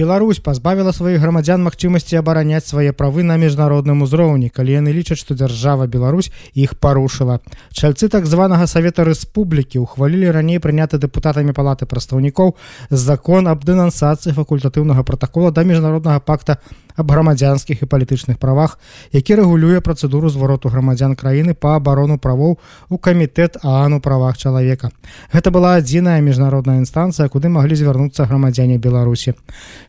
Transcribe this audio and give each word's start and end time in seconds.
Беларусь 0.00 0.38
пазбавіла 0.40 0.94
сваіх 0.96 1.20
грамадзян 1.20 1.60
магчымасці 1.60 2.16
абараняць 2.16 2.64
свае 2.64 2.94
правы 2.96 3.20
на 3.20 3.36
міжнародным 3.36 4.00
узроўні, 4.06 4.48
калі 4.48 4.78
яны 4.78 4.96
лічаць, 4.96 5.20
што 5.20 5.36
дзяржава 5.36 5.84
Беларусь 5.92 6.32
іх 6.56 6.72
парушыла. 6.80 7.44
Чальцы 7.68 8.08
так 8.08 8.24
званага 8.24 8.64
савета 8.64 9.04
рэспублікі 9.04 9.84
ухвалілі 9.84 10.32
раней 10.32 10.56
прыняты 10.56 10.96
дэпутатамі 10.96 11.52
палаты 11.52 11.84
прадстаўнікоў 11.84 12.56
закон 12.88 13.52
аб 13.52 13.60
дэнансацыі 13.68 14.32
факультатыўнага 14.32 15.04
протакола 15.04 15.52
да 15.52 15.68
міжнароднага 15.68 16.24
пакта 16.24 16.56
аб 16.96 17.10
грамадзянскіх 17.10 17.82
і 17.82 17.86
палітычных 17.86 18.38
правах, 18.38 18.78
які 19.12 19.40
рэгулюе 19.40 19.80
працэдуру 19.80 20.28
звароту 20.28 20.68
грамадзян 20.68 21.16
краіны 21.16 21.54
па 21.54 21.76
абарону 21.76 22.18
правоў 22.18 22.58
у 22.88 22.96
камітэт 22.98 23.60
ану 23.64 24.00
правах 24.00 24.36
чалавека. 24.36 24.90
Гэта 25.32 25.50
была 25.50 25.76
адзіная 25.80 26.20
міжнародная 26.20 26.78
інстанцыя, 26.78 27.28
куды 27.28 27.48
маглі 27.48 27.74
звярнуцца 27.74 28.28
грамадзяне 28.28 28.78
Беларусі. 28.78 29.34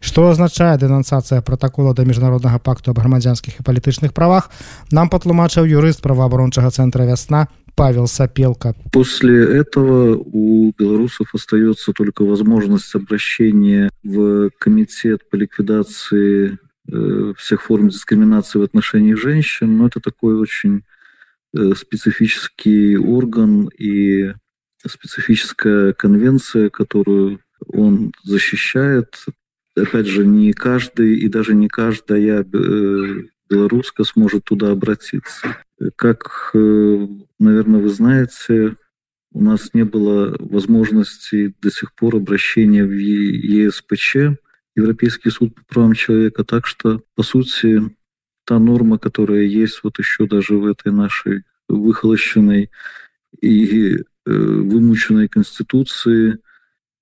Што 0.01 0.31
азначае 0.31 0.77
дэнансацыя 0.79 1.43
протакола 1.43 1.95
да 1.95 2.05
міжнароднага 2.05 2.59
пакту 2.59 2.91
аб 2.91 2.99
грамадзянскіх 2.99 3.61
і 3.61 3.67
палітычных 3.67 4.13
правах, 4.13 4.51
нам 4.91 5.09
патлумачыў 5.09 5.65
юрыст 5.67 6.03
праваабарончага 6.03 6.71
цэнтра 6.71 7.05
вясна 7.05 7.49
Павел 7.75 8.07
Сапелка. 8.09 8.75
После 8.93 9.61
этого 9.61 10.17
у 10.17 10.73
белорусов 10.79 11.35
остается 11.35 11.93
только 11.93 12.25
возможность 12.25 12.95
обращения 12.95 13.91
в 14.03 14.51
комитет 14.59 15.29
по 15.29 15.37
ликвидации 15.37 16.59
Э, 16.93 17.33
всех 17.37 17.63
форм 17.63 17.89
дискриминации 17.89 18.61
в 18.61 18.63
отношении 18.63 19.15
женщин, 19.15 19.77
но 19.77 19.89
это 19.89 20.01
такой 20.01 20.37
очень 20.37 20.83
э, 21.53 21.75
специфический 21.75 22.97
орган 22.97 23.69
и 23.77 24.33
специфическая 24.87 25.95
конвенция, 25.95 26.71
которую 26.71 27.41
он 27.67 28.13
защищает. 28.23 29.17
Опять 29.76 30.08
же, 30.08 30.26
не 30.26 30.54
каждый 30.54 31.18
и 31.18 31.30
даже 31.30 31.54
не 31.56 31.68
каждая 31.68 32.44
э, 32.44 33.24
белоруска 33.50 34.04
сможет 34.04 34.44
туда 34.46 34.72
обратиться. 34.72 35.58
Как, 35.96 36.52
наверное, 36.54 37.82
вы 37.82 37.90
знаете, 37.90 38.76
у 39.34 39.42
нас 39.42 39.74
не 39.74 39.84
было 39.84 40.36
возможности 40.40 41.56
до 41.62 41.72
сих 41.72 41.94
пор 41.96 42.18
обращения 42.18 42.84
в 42.84 42.92
ЕСПЧ, 42.92 44.38
Европейский 44.76 45.30
суд 45.30 45.56
по 45.56 45.62
правам 45.66 45.94
человека. 45.94 46.44
Так 46.44 46.66
что, 46.66 47.02
по 47.16 47.24
сути, 47.24 47.82
та 48.46 48.60
норма, 48.60 49.00
которая 49.00 49.44
есть 49.44 49.82
вот 49.84 50.00
еще 50.00 50.28
даже 50.28 50.56
в 50.56 50.66
этой 50.66 50.92
нашей 50.92 51.44
выхолощенной 51.68 52.70
и 53.42 53.96
э, 53.96 54.02
вымученной 54.26 55.28
конституции, 55.28 56.40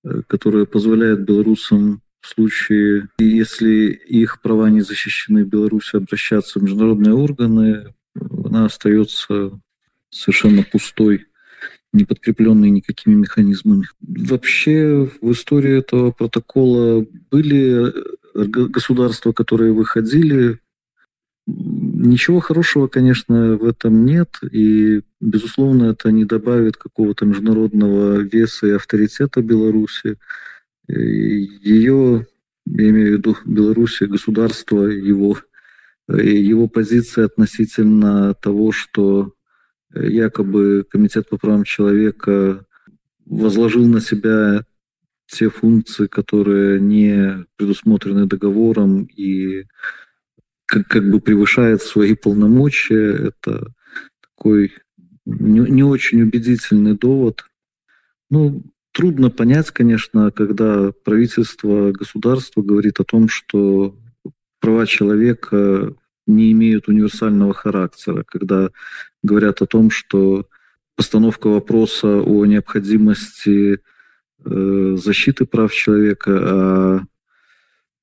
э, 0.04 0.22
которая 0.28 0.66
позволяет 0.66 1.26
белорусам 1.26 2.02
в 2.22 2.28
случае, 2.28 3.10
если 3.18 3.88
их 3.92 4.42
права 4.42 4.70
не 4.70 4.82
защищены 4.82 5.46
в 5.46 5.48
Беларуси, 5.48 5.96
обращаться 5.96 6.60
в 6.60 6.64
международные 6.64 7.14
органы, 7.14 7.94
она 8.16 8.66
остается 8.66 9.60
совершенно 10.10 10.64
пустой 10.64 11.26
не 11.94 12.06
подкрепленные 12.06 12.72
никакими 12.72 13.16
механизмами. 13.16 13.88
Вообще 14.02 15.10
в 15.22 15.32
истории 15.32 15.80
этого 15.80 16.12
протокола 16.12 17.06
были 17.32 17.92
э, 18.36 18.44
государства, 18.44 19.32
которые 19.32 19.74
выходили. 19.74 20.60
Ничего 21.48 22.42
хорошего, 22.42 22.88
конечно, 22.88 23.58
в 23.58 23.66
этом 23.66 24.06
нет. 24.06 24.38
И, 24.52 25.02
безусловно, 25.20 25.86
это 25.86 26.12
не 26.12 26.26
добавит 26.26 26.78
какого-то 26.78 27.26
международного 27.26 28.18
веса 28.18 28.68
и 28.68 28.72
авторитета 28.72 29.42
Беларуси. 29.42 30.18
Ее, 30.90 32.28
я 32.66 32.90
имею 32.90 33.16
в 33.16 33.18
виду 33.18 33.38
Беларуси, 33.46 34.06
государство, 34.06 34.86
его, 34.86 35.38
э, 36.08 36.26
его 36.26 36.68
позиция 36.68 37.26
относительно 37.26 38.34
того, 38.34 38.72
что 38.72 39.34
якобы 39.94 40.86
Комитет 40.90 41.30
по 41.30 41.38
правам 41.38 41.64
человека 41.64 42.66
возложил 43.26 43.86
на 43.88 44.02
себя 44.02 44.64
те 45.28 45.50
функции, 45.50 46.08
которые 46.08 46.80
не 46.80 47.46
предусмотрены 47.56 48.26
договором 48.26 49.04
и 49.04 49.66
как, 50.66 50.88
как 50.88 51.10
бы 51.10 51.20
превышает 51.20 51.82
свои 51.82 52.16
полномочия. 52.16 53.30
Это 53.30 53.74
такой 54.22 54.74
не, 55.26 55.60
не 55.60 55.84
очень 55.84 56.24
убедительный 56.24 56.96
довод. 56.96 57.46
Ну, 58.32 58.64
трудно 58.92 59.30
понять, 59.30 59.72
конечно, 59.72 60.32
когда 60.32 60.92
правительство 61.04 61.92
государства 61.92 62.62
говорит 62.62 63.00
о 63.00 63.04
том, 63.04 63.30
что 63.30 63.96
права 64.60 64.86
человека 64.86 65.94
не 66.28 66.52
имеют 66.52 66.88
универсального 66.88 67.54
характера, 67.54 68.24
когда 68.28 68.70
говорят 69.24 69.62
о 69.62 69.66
том, 69.66 69.90
что 69.90 70.48
постановка 70.96 71.48
вопроса 71.48 72.22
о 72.22 72.46
необходимости 72.46 73.80
э, 74.46 74.96
защиты 74.98 75.46
прав 75.46 75.74
человека, 75.74 76.40
а 76.42 77.00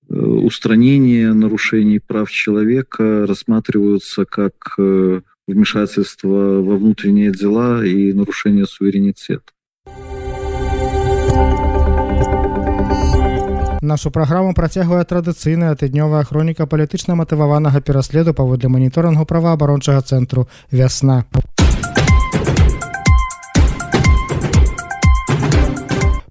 э, 0.08 0.14
устранение 0.14 1.32
нарушений 1.32 2.00
прав 2.00 2.30
человека 2.30 3.26
рассматриваются 3.26 4.24
как 4.24 4.74
э, 4.78 5.20
вмешательство 5.46 6.62
во 6.62 6.76
внутренние 6.76 7.32
дела 7.32 7.84
и 7.84 8.12
нарушение 8.12 8.66
суверенитета. 8.66 9.52
Нашу 13.86 14.10
праграму 14.10 14.50
працягвае 14.50 15.04
традыцыйная 15.06 15.76
тыднёвая 15.78 16.26
хроніка 16.26 16.66
палітычна 16.66 17.14
матываванага 17.14 17.78
пераследу 17.78 18.34
паводле 18.34 18.66
маніторынгу 18.66 19.22
праваабарончага 19.22 20.02
цэнтру 20.02 20.48
вясна. 20.74 21.22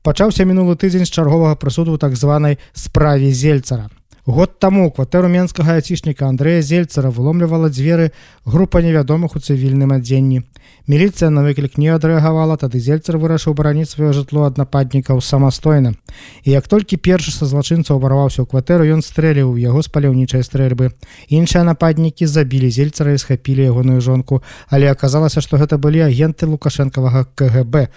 Пачаўся 0.03 0.44
мінулы 0.44 0.75
тыдзень 0.75 1.07
з 1.07 1.15
чарговага 1.15 1.55
прысуду 1.55 1.95
так 1.97 2.19
званай 2.19 2.59
справе 2.75 3.31
зельцара. 3.31 3.88
Год 4.25 4.58
таму 4.58 4.90
кватэру 4.90 5.30
менскага 5.30 5.78
айцішніка 5.78 6.25
Андрэя 6.25 6.62
Зельцара 6.66 7.12
выломлівала 7.13 7.69
дзверы 7.69 8.09
група 8.41 8.81
невядомых 8.81 9.36
у 9.38 9.40
цывільным 9.40 9.94
адзенні. 9.94 10.41
Міліцыя 10.90 11.30
на 11.30 11.46
выклік 11.46 11.78
не 11.78 11.94
адрэагавала, 11.94 12.58
тады 12.58 12.81
Зельцар 12.81 13.22
вырашыў 13.22 13.53
бараніць 13.53 13.94
сваё 13.94 14.18
жытло 14.18 14.50
ад 14.50 14.58
нападнікаў 14.58 15.22
самастойна. 15.22 15.94
І 16.41 16.58
як 16.58 16.66
толькі 16.66 16.97
першы 16.97 17.30
са 17.30 17.46
злачынцаў 17.46 18.02
абарваўся 18.02 18.41
ў 18.41 18.50
кватэру, 18.50 18.90
ён 18.97 19.06
стрэліў 19.06 19.53
у 19.53 19.62
яго 19.62 19.86
з 19.86 19.94
паляўнічай 19.94 20.42
стрэльбы. 20.42 20.97
Іншыя 21.30 21.62
нападнікі 21.62 22.25
забілі 22.25 22.74
зельцара 22.74 23.13
і 23.13 23.22
схапілі 23.22 23.69
ягоную 23.69 24.02
жонку, 24.02 24.42
але 24.74 24.90
аказалася, 24.90 25.38
што 25.38 25.62
гэта 25.62 25.78
былі 25.78 26.02
агенты 26.02 26.50
лукашэнкавага 26.50 27.30
КГБ 27.38 27.94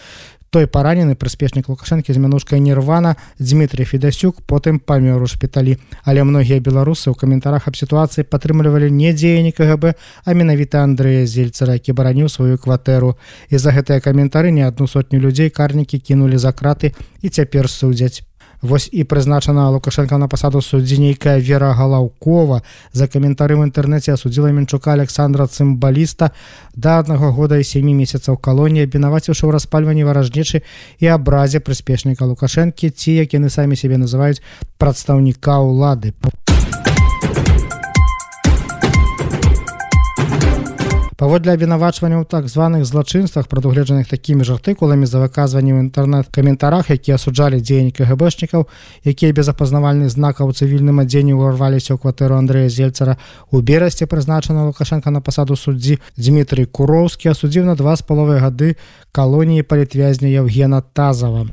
той 0.50 0.66
паранены 0.66 1.14
прыспешнік 1.14 1.68
лукашэнкі 1.68 2.12
з 2.12 2.18
мянушкай 2.18 2.60
нірвана 2.60 3.16
Дмітрий 3.38 3.84
федасюк 3.84 4.40
потым 4.46 4.80
памёр 4.80 5.22
у 5.22 5.28
шпіталі. 5.28 5.76
Але 6.04 6.24
многія 6.24 6.60
беларусы 6.60 7.12
ў 7.12 7.14
каментарах 7.14 7.68
аб 7.68 7.76
сітуацыі 7.76 8.24
падтрымлівалі 8.24 8.88
не 8.90 9.12
дзеянні 9.12 9.52
кгб 9.52 9.92
а 10.24 10.30
менавіта 10.32 10.84
Андрэя 10.84 11.26
зельцара 11.26 11.76
які 11.76 11.92
бараніў 11.92 12.28
сваю 12.28 12.56
кватэру. 12.56 13.16
І 13.50 13.58
за 13.58 13.70
гэтыя 13.76 14.00
каментары 14.00 14.50
не 14.50 14.64
адну 14.64 14.88
сотню 14.88 15.20
людзей 15.20 15.50
карнікі 15.50 15.98
кінулі 15.98 16.38
за 16.38 16.52
краты 16.52 16.94
і 17.22 17.28
цяпер 17.28 17.68
судзяць 17.68 18.24
Вось 18.62 18.88
і 18.92 19.04
прызначана 19.04 19.70
лукашенко 19.70 20.18
на 20.18 20.28
пасаду 20.28 20.60
суддзі 20.62 20.98
нейкая 20.98 21.38
вера 21.38 21.70
галаўкова. 21.78 22.62
За 22.92 23.06
каментары 23.06 23.54
в 23.54 23.62
інтэрнэце 23.62 24.18
асудзіла 24.18 24.50
менчука 24.50 24.92
александра 24.92 25.46
цымбаліста 25.46 26.30
да 26.74 26.98
аднаго 26.98 27.30
года 27.30 27.58
і 27.58 27.64
сямі 27.64 27.94
месяцаў 27.94 28.36
калоніі 28.36 28.90
абвінаваціўшы 28.90 29.46
ў 29.46 29.54
распальванні 29.54 30.02
варажнечы 30.02 30.66
і 30.98 31.06
абразе 31.06 31.62
прыспешніка 31.62 32.26
лукашэнкі 32.26 32.90
ці 32.90 33.14
як 33.22 33.38
яны 33.38 33.46
самі 33.46 33.78
сябе 33.78 33.94
называюць 33.94 34.42
прадстаўніка 34.78 35.62
ўлады. 35.62 36.10
по 36.18 36.47
паводле 41.28 41.52
абвінавачванняў 41.52 42.24
так 42.24 42.48
званых 42.48 42.88
злачынствах 42.88 43.52
прадугледжаных 43.52 44.08
такімі 44.08 44.48
ж 44.48 44.56
артыкуламі 44.56 45.04
за 45.04 45.20
выказванні 45.20 45.76
ў 45.76 45.84
інтэрнэт-каментарах 45.84 46.88
якія 46.88 47.20
асуджалі 47.20 47.60
дзеянні 47.60 47.92
кгбшнікаў 47.92 48.64
якія 49.04 49.36
без 49.36 49.52
апазнавальных 49.52 50.08
знакаў 50.08 50.48
у 50.48 50.56
цывільным 50.56 51.04
адзенні 51.04 51.36
ўварваліся 51.36 51.92
ў 51.92 52.00
кватэру 52.00 52.40
Андрэя 52.40 52.72
зельцара 52.72 53.20
у 53.52 53.60
берасці 53.60 54.08
прызначана 54.08 54.64
лукашенко 54.72 55.12
на 55.12 55.20
пасаду 55.20 55.52
суддзі 55.52 56.00
Дмітрый 56.16 56.64
куроўскі 56.64 57.28
асудзіў 57.36 57.68
на 57.68 57.76
два 57.76 57.92
з 58.00 58.08
паловай 58.08 58.40
гады 58.40 58.80
калоніі 59.12 59.68
палітвязня 59.68 60.32
Евгена 60.32 60.80
тазава 60.80 61.44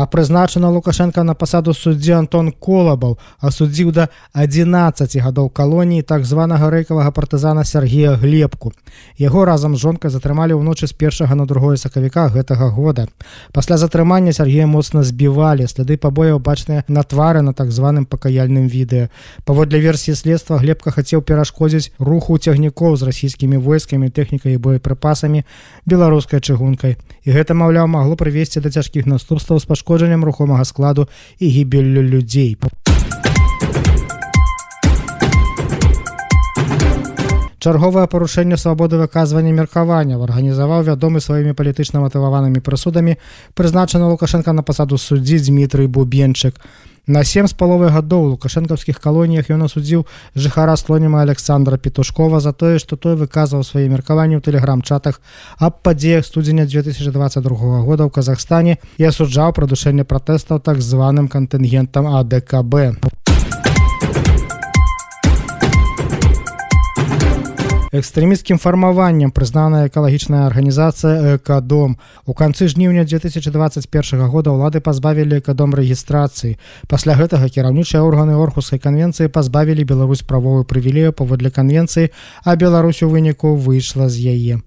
А 0.00 0.06
прызначана 0.06 0.70
Лукашенко 0.70 1.22
на 1.24 1.34
пасаду 1.34 1.74
суддзі 1.76 2.12
Антон 2.16 2.52
Колабаў 2.56 3.18
асудзіў 3.44 3.90
да 3.92 4.06
11 4.32 5.16
гадоў 5.20 5.50
калоніі 5.52 6.00
так 6.08 6.24
званага 6.24 6.70
рэйкавага 6.72 7.12
партызана 7.12 7.64
Сергея 7.68 8.14
Глебку. 8.16 8.72
Яго 9.20 9.44
разам 9.44 9.76
з 9.76 9.84
жонкай 9.84 10.10
затрымалі 10.10 10.56
ўночы 10.56 10.88
з 10.88 10.96
першага 10.96 11.36
на 11.36 11.44
другое 11.44 11.76
сакавіка 11.76 12.32
гэтага 12.32 12.70
года. 12.72 13.08
Пасля 13.52 13.76
затрымання 13.76 14.32
Сергея 14.32 14.64
моцна 14.64 15.04
збівалі, 15.04 15.68
сляды 15.68 16.00
пабояў 16.00 16.40
бачныя 16.40 16.88
на 16.88 17.04
твары 17.04 17.44
на 17.44 17.52
так 17.52 17.68
званым 17.68 18.08
пакаяльным 18.08 18.72
відэа. 18.72 19.12
Паводле 19.44 19.84
версіі 19.84 20.16
следства 20.16 20.56
Глебка 20.56 20.96
хацеў 20.96 21.20
перашкодзіць 21.20 21.92
руху 21.98 22.38
цягнікоў 22.40 22.96
з 22.96 23.02
расійскімі 23.04 23.60
войскамі, 23.60 24.08
тэхнікай 24.08 24.56
боепрыпасамі 24.56 25.44
беларускай 25.84 26.40
чыгункай. 26.40 26.96
І 27.20 27.36
гэта, 27.36 27.52
маўляў, 27.52 27.84
магло 27.84 28.16
прывесці 28.16 28.64
да 28.64 28.72
цяжкіх 28.72 29.04
наступстваў 29.04 29.60
з 29.60 29.68
пашкоджаннем 29.90 30.24
рухомага 30.24 30.64
складу 30.64 31.08
і 31.38 31.48
гібеллю 31.48 32.02
людзей. 32.02 32.56
Чарговае 37.60 38.06
парушэнне 38.08 38.56
свабоды 38.56 38.96
выказвання 38.96 39.52
меркавання 39.52 40.16
арганізаваў 40.16 40.80
вядомы 40.86 41.20
сваімі 41.20 41.52
палітычна 41.52 42.00
матываванымі 42.00 42.64
прысудамі 42.64 43.20
прызначана 43.52 44.08
лукашенко 44.08 44.56
на 44.56 44.64
пасаду 44.64 44.96
суддзі 44.96 45.36
Дмітрый 45.44 45.84
бубенчык. 45.86 46.56
На 47.06 47.24
сем 47.24 47.44
з 47.44 47.52
паловай 47.52 47.92
гадоў 47.92 48.32
лукашэнкаўскіх 48.32 48.96
калоніях 48.96 49.52
ён 49.52 49.68
асудзіў 49.68 50.06
жыхара 50.32 50.76
слоніма 50.80 51.20
Александра 51.20 51.76
петушкова 51.76 52.40
за 52.40 52.56
тое 52.56 52.80
што 52.80 52.96
той 52.96 53.20
выказваў 53.20 53.60
свае 53.60 53.92
меркаванні 53.92 54.40
ў 54.40 54.44
тэлеграм-чатах 54.48 55.20
аб 55.60 55.84
падзеях 55.84 56.24
студзеня 56.24 56.64
2022 56.64 57.44
года 57.84 58.08
ў 58.08 58.10
Казахстане 58.14 58.80
і 58.96 59.12
асуджаў 59.12 59.52
прадушэнне 59.52 60.08
пратэстаў 60.08 60.64
так 60.64 60.80
званым 60.80 61.28
кантынгентам 61.28 62.08
АДКБ 62.08 63.09
экстрэміскім 67.92 68.58
фармаваннем 68.62 69.30
прызнаная 69.34 69.88
экалагічная 69.88 70.46
арганізацыя 70.46 71.36
экадом 71.36 71.98
у 72.26 72.34
канцы 72.34 72.68
жніўня 72.70 73.04
2021 73.04 74.26
года 74.30 74.54
ўлады 74.54 74.80
пазбавілі 74.80 75.42
экадом 75.42 75.74
рэгістрацыі. 75.74 76.58
Пасля 76.86 77.18
гэтага 77.18 77.50
кіраўнічыя 77.50 78.02
органы 78.02 78.38
орхускай 78.38 78.78
канвенцыі 78.78 79.28
пазбавілі 79.28 79.84
Беларусь 79.84 80.22
правовую 80.22 80.64
прывілею 80.64 81.12
паводле 81.12 81.50
канвенцыі 81.50 82.14
а 82.44 82.56
Беларусь 82.56 83.02
у 83.02 83.10
выніку 83.10 83.56
выйшла 83.56 84.08
з 84.08 84.34
яе 84.34 84.62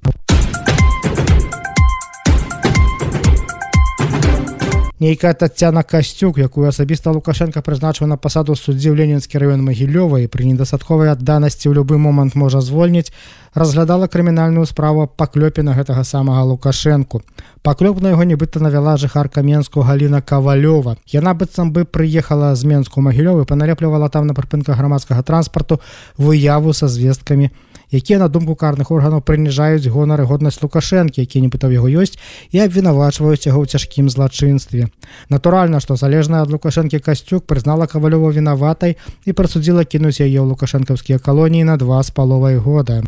нейкая 4.99 5.33
татяна 5.33 5.83
касцюк 5.83 6.37
якую 6.37 6.67
асабіста 6.69 7.11
лукашенко 7.11 7.61
прызначыў 7.65 8.05
на 8.05 8.17
пасаду 8.17 8.53
суддзі 8.53 8.93
ў 8.93 9.01
ленінскі 9.01 9.41
раён 9.41 9.65
магілёва 9.65 10.21
і 10.21 10.29
пры 10.29 10.45
недастатковай 10.45 11.09
адданасці 11.09 11.69
ў 11.69 11.81
любы 11.81 11.97
момант 11.97 12.37
можа 12.37 12.61
звольніць 12.61 13.09
разглядала 13.57 14.05
крымінальную 14.07 14.65
справу 14.69 15.09
паклёпе 15.09 15.65
на 15.65 15.73
гэтага 15.73 16.05
самага 16.05 16.45
лукашэнку 16.45 17.25
паклёп 17.65 18.05
на 18.05 18.13
яго 18.13 18.21
нібыта 18.21 18.61
навяла 18.61 18.93
жыхарка 19.01 19.41
менску 19.41 19.81
галіна 19.81 20.21
кавалёва 20.21 20.97
яна 21.09 21.33
быццам 21.33 21.73
бы 21.73 21.89
прыехала 21.89 22.53
з 22.53 22.63
менску 22.63 23.01
магілёвы 23.01 23.49
паналеплівала 23.49 24.13
там 24.13 24.29
на 24.29 24.37
прыпынках 24.37 24.77
грамадскага 24.77 25.25
транспарту 25.25 25.81
выяву 26.17 26.73
са 26.73 26.87
звесткамі 26.87 27.49
якія 27.93 28.19
на 28.19 28.27
думку 28.27 28.55
карных 28.55 28.91
органаў 28.91 29.21
прыніжаюць 29.21 29.87
гонары 29.87 30.25
годнасць 30.25 30.61
лукашэнкі 30.63 31.21
які 31.21 31.41
не 31.45 31.49
пытаў 31.53 31.75
яго 31.77 31.89
ёсць 31.89 32.17
і 32.51 32.63
абвінавачваюць 32.65 33.45
яго 33.45 33.61
ў 33.63 33.67
цяжкім 33.69 34.09
злачынстве 34.09 34.89
натуральна 35.29 35.79
што 35.79 35.95
залежная 35.95 36.41
ад 36.41 36.49
лукашэнкі 36.49 36.99
касцюк 36.99 37.45
прызнала 37.45 37.85
кавалёва 37.85 38.33
вінаватай 38.33 38.97
і 39.25 39.31
прасудзіла 39.37 39.85
кінуць 39.85 40.19
яе 40.19 40.41
ў 40.41 40.45
лукашэнкаўскія 40.53 41.21
калоніі 41.21 41.69
на 41.69 41.77
два 41.77 42.01
з 42.03 42.09
паловай 42.11 42.57
года 42.57 43.01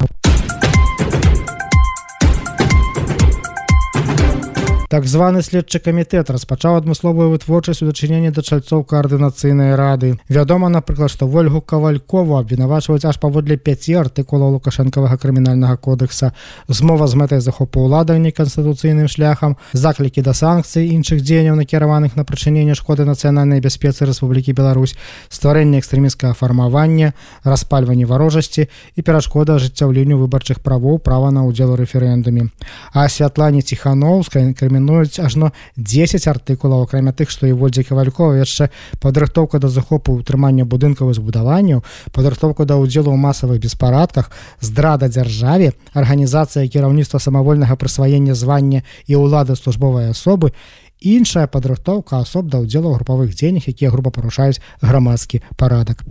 так 4.96 5.08
званы 5.12 5.42
следчы 5.44 5.82
камітэт 5.84 6.30
распачаў 6.32 6.78
адмысловую 6.80 7.26
вытворчасць 7.34 7.82
у 7.84 7.88
дачыненні 7.90 8.30
да 8.32 8.40
чальцоў 8.40 8.86
каардынацыйнай 8.88 9.76
рады. 9.76 10.16
Вядома 10.30 10.70
напрыклад 10.72 11.12
што 11.12 11.28
ольгу 11.28 11.60
кавалькову 11.60 12.38
абвінавачваюць 12.40 13.04
аж 13.04 13.20
паводле 13.20 13.58
5 13.58 13.90
артыкулаў 14.00 14.56
лукашэнкавага 14.56 15.18
крымінальнага 15.20 15.76
кодекса 15.76 16.32
змова 16.70 17.08
з 17.12 17.20
мэтай 17.20 17.44
захопу 17.44 17.84
ўлада 17.84 18.16
неканстытуцыйным 18.16 19.12
шляхам 19.12 19.58
заклікі 19.74 20.24
да 20.24 20.32
санкцый 20.32 20.88
іншых 20.96 21.20
дзеянняў 21.20 21.60
накіраваных 21.60 22.16
на 22.16 22.24
прычыненне 22.24 22.72
шкоды 22.72 23.04
нацыянальнай 23.04 23.60
бяспецы 23.60 24.08
Рэспублікі 24.08 24.56
Беларусь 24.56 24.96
стварэнне 25.28 25.84
экстрэміскага 25.84 26.32
фармавання 26.40 27.12
распальванне 27.44 28.08
варожасці 28.08 28.70
і 28.96 29.02
перашкода 29.02 29.60
ажыццяўленню 29.60 30.16
выбарчых 30.24 30.64
правоў 30.64 31.04
права 31.04 31.36
на 31.36 31.44
ўдзел 31.44 31.76
у 31.76 31.80
рэферэндуме. 31.84 32.48
А 32.96 33.10
святлане 33.10 33.60
ціхановскай 33.60 34.54
крым 34.54 34.85
інкрымінуюць 34.86 35.20
ажно 35.20 35.52
10 35.78 36.28
артыкулаў 36.28 36.86
акрамя 36.86 37.12
тых 37.12 37.30
што 37.30 37.48
і 37.48 37.54
водзе 37.54 37.84
кавалькова 37.84 38.38
яшчэ 38.38 38.70
падрыхтоўка 39.02 39.60
да 39.60 39.68
захопу 39.68 40.14
ўтрымання 40.20 40.66
будынкаў 40.66 41.12
і 41.12 41.18
збудаванняў 41.18 41.84
падрыхтоўка 42.12 42.66
да 42.66 42.78
ўдзелу 42.78 43.12
ў 43.12 43.18
масавых 43.18 43.60
беспарадках 43.60 44.32
здрада 44.62 45.10
дзяржаве 45.10 45.74
арганізацыя 45.94 46.68
кіраўніцтва 46.68 47.20
самавольнага 47.20 47.76
прысваення 47.76 48.36
звання 48.36 48.84
і 49.08 49.16
ўлады 49.16 49.56
службовай 49.56 50.10
асобы 50.14 50.54
іншая 51.02 51.48
падрыхтоўка 51.48 52.22
асоб 52.22 52.50
да 52.50 52.62
ўдзелу 52.62 52.94
групавых 52.94 53.34
дзеяннях 53.34 53.68
якія 53.68 53.92
груба 53.92 54.12
парушаюць 54.12 54.62
грамадскі 54.82 55.42
парадак 55.58 56.06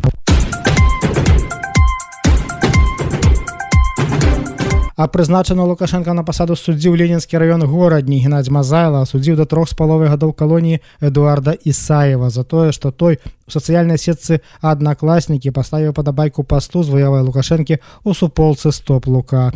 а 4.97 5.09
прызначана 5.09 5.65
лукашенко 5.65 6.13
на 6.13 6.25
пасаду 6.25 6.57
суддзіў 6.57 6.95
ленінскі 6.95 7.39
раён 7.39 7.67
горадні 7.67 8.21
геннадзь 8.23 8.51
мазайла 8.51 9.05
суддзіў 9.07 9.37
да 9.37 9.45
трох 9.45 9.69
з 9.69 9.75
паловай 9.75 10.09
гадоў 10.09 10.33
калоніі 10.33 10.81
эдуарда 11.01 11.53
ісаева. 11.53 12.31
За 12.31 12.45
тое 12.45 12.73
што 12.73 12.91
той 12.91 13.19
у 13.47 13.51
сацыяльнай 13.51 13.99
сетцы 13.99 14.41
аднакласнікі 14.63 15.51
паставіў 15.51 15.93
падабайку 15.93 16.45
пасту 16.45 16.83
з 16.83 16.89
выявай 16.89 17.23
лукашэнкі 17.23 17.79
у 18.05 18.15
суполцы 18.15 18.73
стоп 18.73 19.07
лука 19.07 19.53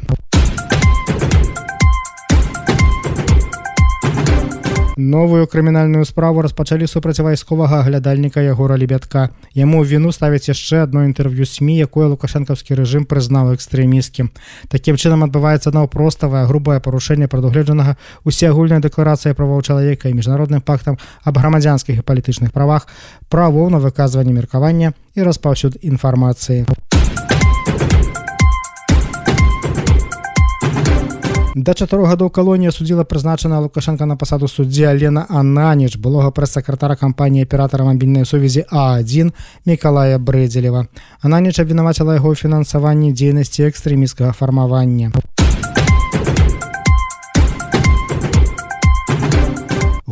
новую 4.99 5.47
крымінальную 5.47 6.05
справу 6.05 6.43
распачалі 6.43 6.87
супраць 6.91 7.23
вайсковага 7.23 7.79
аглядальніка 7.81 8.43
ягора 8.43 8.75
лебятка 8.75 9.31
яму 9.55 9.85
віну 9.87 10.11
ставіць 10.11 10.51
яшчэ 10.51 10.83
одно 10.83 11.07
інтэрв'ю 11.07 11.47
сМ 11.47 11.71
якое 11.87 12.11
лукашэнкаўскі 12.11 12.75
рэжым 12.75 13.07
прызнаў 13.07 13.55
экстрэміскім 13.55 14.35
такім 14.67 14.99
чынам 14.99 15.23
адбываецца 15.23 15.71
наўпроставае 15.71 16.43
грубае 16.51 16.83
парушэнне 16.83 17.31
прадугледжанага 17.31 17.95
усеагульная 18.27 18.83
дэкларацыя 18.83 19.39
правоў 19.39 19.63
чалавека 19.63 20.11
і 20.11 20.19
міжнародным 20.19 20.67
пактам 20.67 20.99
аб 21.23 21.39
грамадзянскіх 21.39 22.03
і 22.03 22.07
палітычных 22.07 22.51
правах 22.51 22.91
правоў 23.31 23.71
на 23.71 23.79
выказванне 23.79 24.35
меркавання 24.35 24.99
і 25.15 25.23
распаўсюд 25.23 25.79
інфармацыі 25.79 26.67
Да 31.59 31.73
чатырох 31.75 32.07
гадоў 32.07 32.29
калонія 32.31 32.71
судзіла 32.71 33.03
прызначана 33.03 33.59
лукашенко 33.59 34.07
на 34.07 34.15
пасаду 34.17 34.47
суддзі 34.47 34.85
Алена 34.87 35.25
Ананіч 35.27 35.97
былога 35.99 36.31
прэс-сакратара 36.31 36.95
кампаніі 36.95 37.43
аператара 37.49 37.85
мабільнай 37.85 38.25
сувязі 38.25 38.63
А1 38.71 39.33
Мікалая 39.67 40.19
Брэдзелева. 40.23 40.87
Ананіч 41.19 41.59
абвінаваціла 41.59 42.15
яго 42.15 42.31
ў 42.31 42.39
фінансаванні 42.39 43.11
дзейнасці 43.11 43.67
экстрэміскага 43.67 44.39
фармавання. 44.39 45.11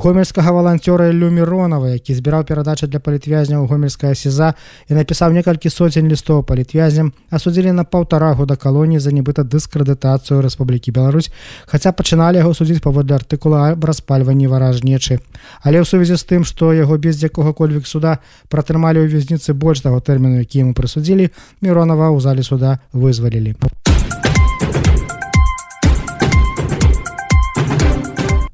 Гомельскага 0.07 0.53
валанцёра 0.55 1.11
люміронова 1.11 1.91
які 1.91 2.15
збіраў 2.15 2.47
перадачы 2.47 2.87
для 2.87 3.03
палітвязняў 3.03 3.67
гомельская 3.67 4.15
сеза 4.15 4.55
і 4.87 4.95
напісаў 4.95 5.35
некалькі 5.35 5.67
соцень 5.67 6.07
лістоў 6.07 6.47
палітвязням 6.47 7.11
асудзілі 7.31 7.75
на 7.75 7.83
паўтара 7.83 8.31
года 8.39 8.55
калоніі 8.55 9.03
за 9.03 9.11
нібыта 9.11 9.43
дыскрэдытацыю 9.43 10.39
Рэспублікі 10.47 10.95
Беларусь 10.95 11.33
хаця 11.67 11.91
пачыналі 11.91 12.39
яго 12.39 12.55
судзіць 12.55 12.79
паводле 12.87 13.19
артыкула 13.19 13.75
аб 13.75 13.83
распальванні 13.83 14.47
варажнечы. 14.47 15.19
Але 15.67 15.83
ў 15.83 15.85
сувязі 15.91 16.15
з 16.15 16.23
тым 16.23 16.47
што 16.47 16.71
яго 16.71 16.95
без 17.03 17.19
якога-кольвік 17.19 17.91
суда 17.91 18.23
пратрымалі 18.47 19.03
ў 19.03 19.11
вязніцы 19.11 19.59
больш 19.59 19.83
таго 19.83 19.99
тэрміну 19.99 20.39
які 20.39 20.63
яму 20.63 20.79
прысудзілі 20.79 21.35
міронова 21.67 22.15
ў 22.15 22.23
зале 22.23 22.47
суда 22.47 22.79
вызвалілі 22.95 23.59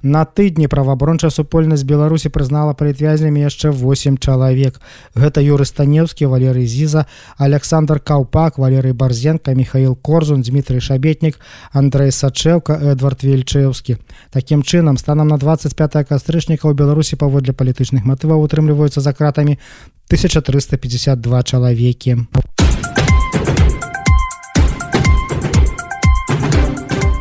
На 0.03 0.25
тыдні 0.27 0.67
праваабарончая 0.67 1.31
супольнасць 1.31 1.87
Беларусі 1.87 2.27
прызнала 2.35 2.75
палітвязнямі 2.75 3.47
яшчэ 3.47 3.71
8 3.71 4.19
чалавек. 4.19 4.83
Гэта 5.15 5.39
Юры 5.39 5.63
Станеўскі, 5.65 6.27
Валерый 6.27 6.67
Зіза, 6.67 7.07
Александр 7.39 8.01
Каўпак, 8.03 8.59
Валерый 8.59 8.93
Барзенко, 8.93 9.55
Михаил 9.55 9.95
Корзун, 9.95 10.43
Дмітрый 10.43 10.81
Шабетнік, 10.81 11.39
Андрей 11.71 12.11
Сачэўка, 12.11 12.83
Эдвард 12.83 13.23
Вельчэўскі. 13.23 13.99
Такім 14.31 14.67
чынам, 14.67 14.99
станам 14.99 15.29
на 15.29 15.39
25 15.39 16.03
кастрычніка 16.03 16.67
ў 16.67 16.75
Беларусі 16.75 17.15
паводле 17.15 17.55
палітычных 17.55 18.03
матываў 18.03 18.43
утрымліваюцца 18.43 18.99
за 18.99 19.15
кратамі 19.15 19.63
1352 20.11 21.43
чалавекі. 21.47 22.27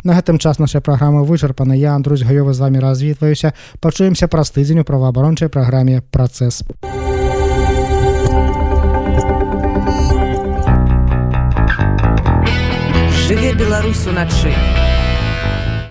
На 0.04 0.14
гэтым 0.14 0.38
час 0.38 0.58
нашай 0.58 0.80
праграмы 0.80 1.24
вычарпана. 1.24 1.72
Я 1.72 1.94
Андрусь 1.94 2.22
гаёва 2.22 2.52
з 2.52 2.58
вами 2.58 2.78
развітваюся. 2.78 3.54
Пачуемся 3.80 4.28
праз 4.28 4.50
тыдзень 4.50 4.80
у 4.80 4.84
праваабарончай 4.84 5.48
праграме 5.48 6.02
працэс 6.10 6.62
жыве 13.32 13.54
беларус 13.54 14.06
уначы 14.06 14.52